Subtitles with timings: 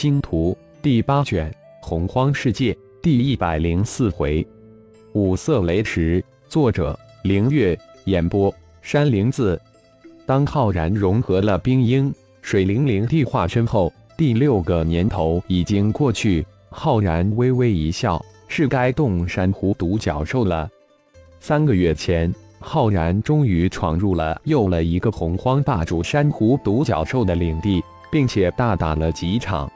[0.00, 1.52] 星图第八卷
[1.82, 4.46] 洪荒世界第一百零四回，
[5.12, 6.24] 五色雷池。
[6.48, 7.76] 作者：凌月。
[8.04, 9.60] 演播：山灵子。
[10.24, 16.46] 当浩然融合了冰鹰、水灵灵地化身后，第六个年头已经过去。
[16.70, 20.70] 浩然微微一笑：“是该动珊瑚独角兽了。”
[21.40, 29.68] 三个月前，浩然终于闯入了又了一个洪荒霸主珊瑚独角兽的领地，并且大打了几场。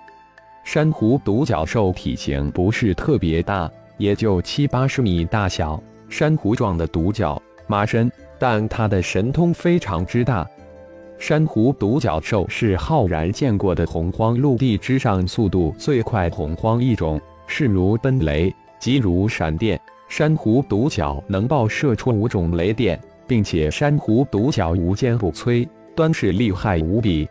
[0.64, 10.48] 珊瑚独角兽体型不是特别大，也就七八十米大小，珊瑚状的独角马身，但它的神通非常之大。
[11.18, 19.80] 珊瑚独角兽是浩然见过的洪荒陆地之上速度最快洪荒一种，势如奔雷，急如闪电。
[20.08, 27.28] 珊瑚独角能爆射出五种雷电，并且珊瑚独角无坚不摧，端是厉害无比。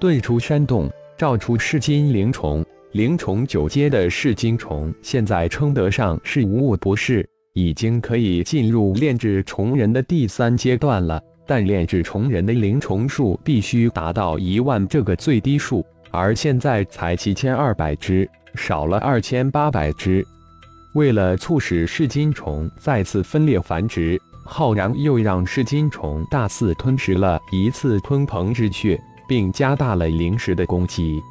[0.00, 0.90] 遁出山洞。
[1.24, 11.18] 造出噬金灵虫，灵虫九阶的噬金虫，现在称得上是无物不噬，已经可以进入炼制虫人的第三阶段了。
[11.46, 20.22] 但炼制虫人的灵虫数必须达到一万这个最低数，而现在才七千二百只，少了二千八百只。
[20.92, 29.00] 为了促使噬金虫再次分裂繁殖，浩然又让噬金虫大肆吞食了一次鲲鹏之血。
[29.26, 31.22] 并加大了灵石的攻击。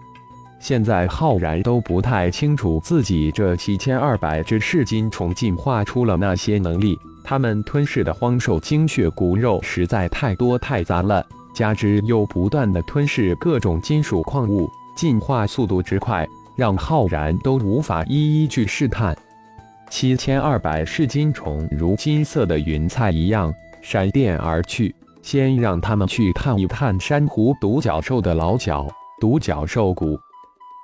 [0.60, 6.98] 现在浩然都不太清楚自己这七千二百只噬金虫进化出了那些能力。
[7.26, 16.28] 它们吞噬的荒兽精血骨肉实在太多太杂了，加之又不断的吞噬各种金属矿物，进化速度之快，
[16.58, 19.16] 让浩然都无法一一去试探。
[19.90, 24.94] 七千二百噬金虫如金色的云彩一样闪电而去。
[25.24, 28.88] 先让他们去探一探珊瑚独角兽的老角
[29.20, 30.20] 独角兽骨。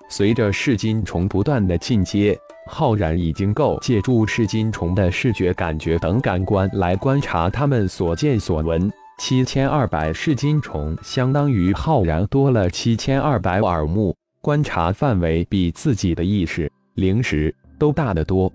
[0.09, 8.91] 随着噬金虫不断的进阶，浩然已经够借助噬金虫的视觉、感觉等感官来观察他们所见所闻。
[9.19, 18.51] 七千二百噬金虫相当于浩然多了七千二百耳目，观察范围比自己的意识、灵识都大得多。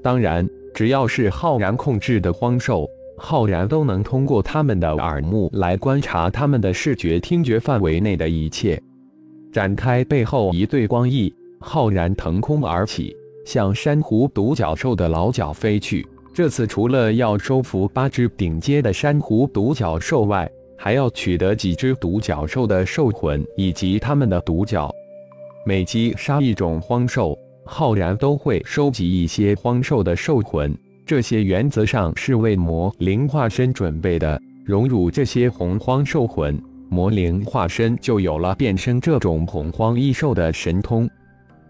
[0.00, 2.88] 当然，只要是浩然控制的荒兽。
[3.18, 8.80] 浩然都能通过他们的耳目来观察他们的视觉、听觉范围内的一切。
[9.52, 13.14] 展开背后一对光翼，浩然腾空而起，
[13.44, 16.06] 向珊瑚独角兽的老角飞去。
[16.32, 24.94] 这次除了要收服八只顶阶的珊瑚独角兽外，还要取得几只独角兽的兽魂以及它们的独角。
[25.66, 30.72] 每击杀一种荒兽，浩然都会收集一些荒兽的兽魂。
[31.08, 41.08] 这些原则上是为魔灵化身准备的，融入这些洪荒兽魂，魔灵化身就有了变身这种洪荒异兽的神通。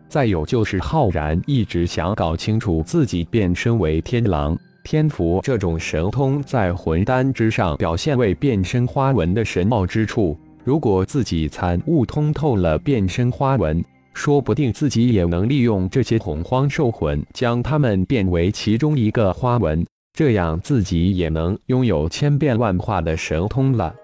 [0.09, 10.37] 再有就是浩然一直想搞清楚自己变身为天狼、天符这种神通在魂丹之上表现为变身花纹的神奥之处。
[10.65, 23.95] 如果自己参悟通透了变身花纹，说不定自己也能利用这些洪荒兽魂，将它们变为其中一个花纹，这样自己也能拥有千变万化的神通了。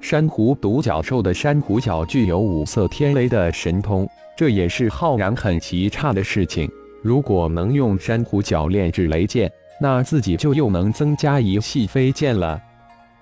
[0.00, 6.70] 珊瑚独角兽的珊瑚角具有五色天雷的神通，这也是浩然很奇差的事情。
[7.02, 9.50] 如果能用珊瑚角炼制雷剑，
[9.80, 12.60] 那自己就又能增加一系飞剑了。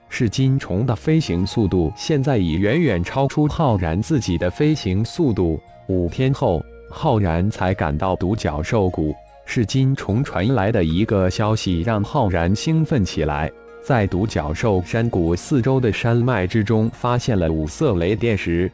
[0.09, 5.61] 是金虫的飞行速度现在已远远超出浩然自己的飞行速度。
[5.87, 9.15] 五天后，浩然才赶到独角兽谷。
[9.51, 13.51] 是金虫传来的一个消息，让浩然兴奋起来。
[13.83, 18.71] 在独角兽山谷四周的山脉之中，发现了五色雷电石。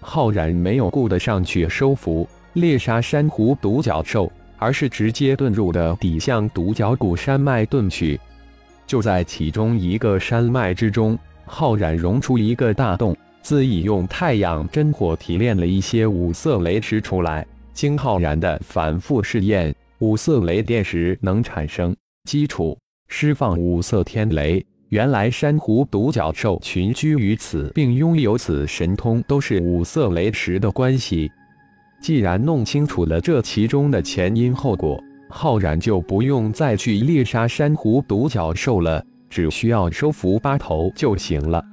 [0.00, 8.18] 浩然没有顾得上去收服、猎杀珊瑚独角兽，而是直接遁入的底向独角谷山脉遁去。
[8.90, 13.16] 就在其中一个山脉之中，浩然融出一个大洞。
[13.40, 21.94] 自己用太阳真火提炼了一些五色雷石出来，经浩然的反复试验，五色雷电石能产生
[22.24, 22.76] 基础，
[23.06, 24.60] 释放五色天雷。
[24.88, 31.30] 原来珊瑚独角兽群居于此，并拥有此神通，都是五色雷石的关系。
[32.02, 41.64] 既然弄清楚了这其中的前因后果，浩然就不用再去猎杀珊瑚独角兽了，只需要收服八头就行了。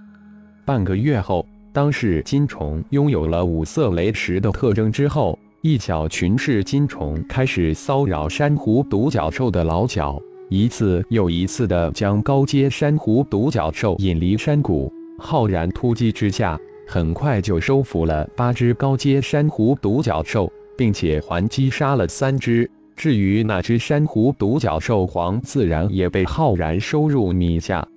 [0.64, 1.46] 半个月后。
[1.74, 10.20] 当噬金虫拥有了五色雷石的特征之后，一小群噬金虫开始骚扰珊瑚独角兽的老角，
[10.50, 14.92] 一次又一次的将高阶珊瑚独角兽引离山谷。
[15.20, 22.68] 浩然突击之下，很快就收服了八只高阶珊瑚独角兽，并且还击杀了三只。
[22.98, 27.88] 至于那只珊瑚独角兽皇，自然也被浩然收入米下。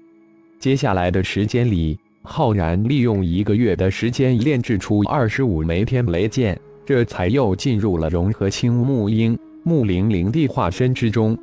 [0.59, 11.37] 接下来的时间里，浩然利用一个月的时间炼制出二十五枚天雷剑，这才又进入了融合青木鹰、木灵灵地化身之中。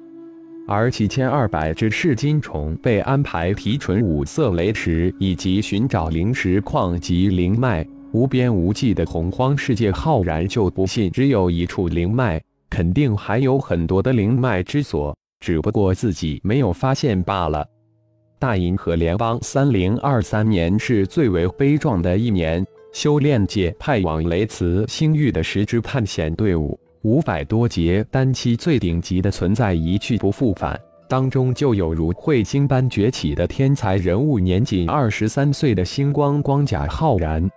[0.68, 7.84] 而七千二百只噬金虫被安排提纯五色雷石，以及寻找灵石矿及灵脉。
[8.12, 12.40] 无边无际的洪荒世界，浩然就不信只有一处灵脉。
[12.70, 17.68] 肯定还有很多的灵脉之所，只不过自己没有发现罢了。
[18.40, 30.80] 大银河联邦三零二三年是最为悲壮的一年，修炼界派往雷茨星域的十支探险队伍，五百多节单期最顶级的存在一去不复返，
[31.10, 37.50] 当中就有如彗星般崛起的天才人物，年仅二十三岁的星光光甲浩然。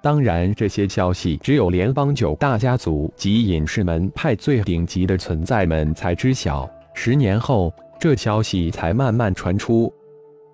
[0.00, 6.70] 当然，这些消息只有联邦九大家族及隐士门派最顶级的存在们才知晓。
[6.94, 9.92] 十年后，这消息才慢慢传出。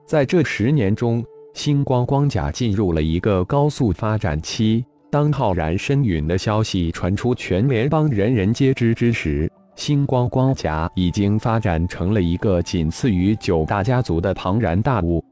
[0.07, 4.85] 在这十年中，星光光甲进入了一个高速发展期。
[5.11, 15.24] 当浩然身陨的消息传出全联邦人人皆知之时，星光光甲已经发展成了一个仅次于九大家族的庞然大物。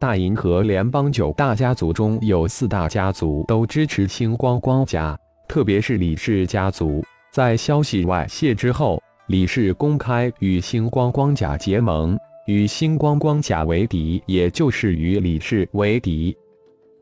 [0.00, 5.14] 大银河联邦九大家族中有四大家族都支持星光光甲，
[5.46, 7.04] 特别是李氏家族。
[7.30, 16.34] 在消息外泄之后，李氏公开与星光光甲结盟，与星光光甲为敌，也就是与李氏为敌。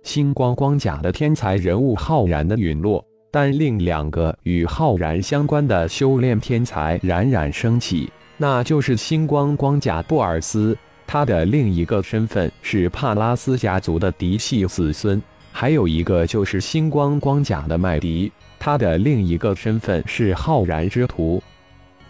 [0.03, 10.77] 星光光甲的天才人物浩然的陨落，但另两个与浩然相关的修炼天才冉冉升起，那就是星光光甲布尔斯。
[11.11, 15.21] 他的另一个身份是帕拉斯家族的嫡系子孙，
[15.51, 18.31] 还有一个就是星光光甲的麦迪。
[18.59, 21.43] 他的另一个身份是浩然之徒，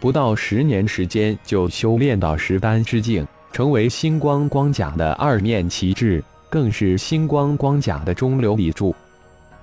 [0.01, 8.93] 不到十年时间就修炼到十丹之境，成为星光光甲的二面旗帜，更是星光光甲的中流砥柱。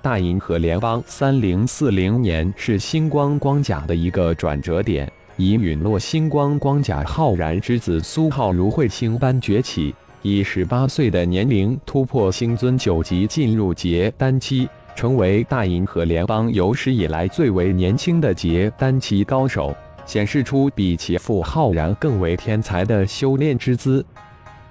[0.01, 5.11] 大银河联邦三零四零年是星光光甲的一个转折点。
[5.37, 24.05] 以陨落星光光甲浩然之子苏浩如彗星般崛起，以十八岁的年龄突破星尊九级，进入结丹期，成为大银河联邦有史以来最为年轻的结丹期高手，显示出比其父浩然更为天才的修炼之姿。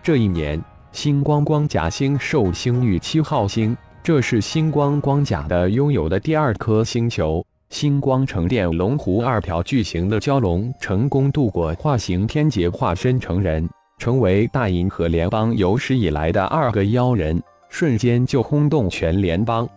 [0.02, 0.58] 这一年，
[0.93, 7.44] 星光光甲星受星域七号星，这是星光光甲的拥有的第二颗星球。
[7.75, 13.69] 星光城殿龙湖二条巨型的蛟龙成功度过化形天劫，化身成人，
[13.99, 19.69] 成为大银河联邦有史以来的二个妖人，瞬间就轰动全联邦。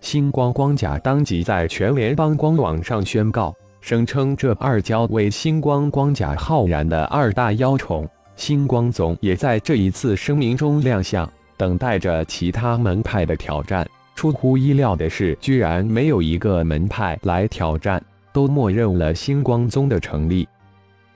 [0.00, 8.08] 星光光甲当即在全联邦官网上宣告，声称这二蛟为星光光甲浩然的二大妖宠。
[8.34, 13.86] 星光总也在这一次声明中亮相，等待着其他门派的挑战。
[14.16, 18.02] 出乎意料的是，居然没有一个门派来挑战，
[18.32, 20.48] 都默认了星光宗的成立。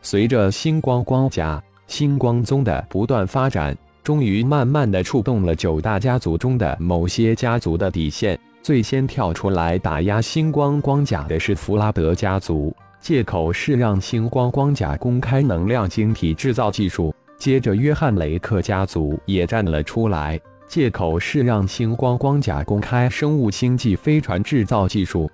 [0.03, 8.39] 随着星光光甲、星光宗的不断发展，终于慢慢的触动了九大家族中的某些家族的底线。
[8.63, 17.15] 最先跳出来打压星光光甲的是弗拉德家族，借口是让星光光甲公开能量晶体制造技术。
[17.39, 20.39] 接着，约翰雷克家族也站了出来。
[20.71, 25.29] 借口是让星光光甲公开生物星际飞船制造技术，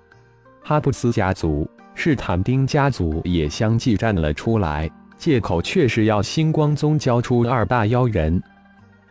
[0.63, 8.41] 哈布斯家族、是坦丁家族也相继站了出来，借口却是要星光宗交出二大妖人。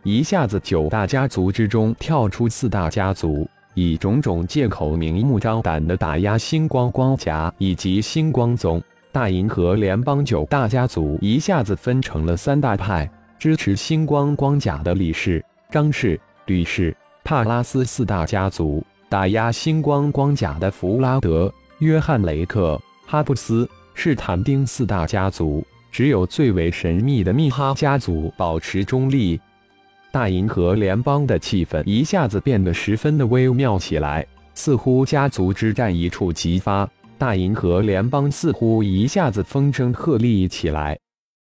[0.03, 8.83] 一下子九大家族之中跳出四大家族，以种种借口明目张胆的打压星光光甲以及星光宗。
[9.13, 15.41] 大银河联邦九大家族一下子分成了三大派，支持星光光甲的李氏。
[15.69, 16.95] 张氏、吕氏、
[17.25, 29.39] 帕拉斯四大家族打压星光光甲的弗拉德、约翰雷克、哈布斯、是坦丁四大家族，只有最为神秘的密哈家族保持中立。
[30.09, 40.97] 大银河联邦的气氛一下子变得十分的微妙起来，似乎家族之战一触即发，大银河联邦似乎一下子风声鹤唳起来。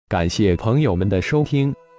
[0.08, 1.76] 感谢朋友们的收听。